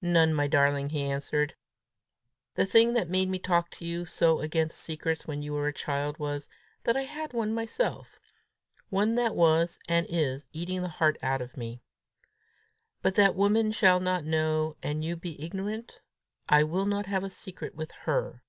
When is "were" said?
5.52-5.66